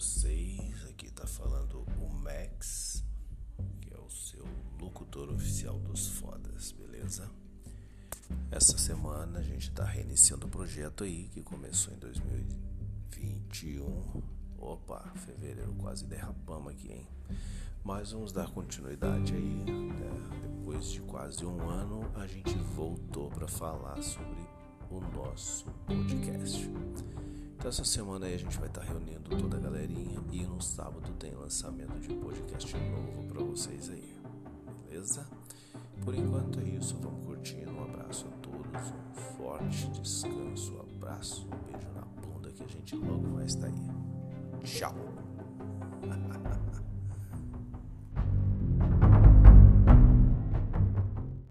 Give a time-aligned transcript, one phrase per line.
[0.00, 0.84] vocês.
[0.88, 3.04] Aqui tá falando o Max,
[3.82, 4.46] que é o seu
[4.80, 7.30] locutor oficial dos fodas, beleza?
[8.50, 14.22] Essa semana a gente tá reiniciando o projeto aí que começou em 2021.
[14.56, 17.06] Opa, fevereiro quase derrapamos aqui, hein?
[17.84, 19.64] Mas vamos dar continuidade aí.
[19.66, 20.40] Né?
[20.40, 24.48] Depois de quase um ano, a gente voltou para falar sobre
[24.90, 26.70] o nosso podcast.
[27.60, 30.62] Então essa semana aí a gente vai estar tá reunindo toda a galerinha e no
[30.62, 34.16] sábado tem lançamento de podcast novo para vocês aí.
[34.88, 35.28] Beleza?
[36.02, 37.70] Por enquanto é isso, vamos curtindo.
[37.70, 42.66] Um abraço a todos, um forte descanso, um abraço, um beijo na bunda que a
[42.66, 43.90] gente logo vai estar aí.
[44.64, 45.19] Tchau!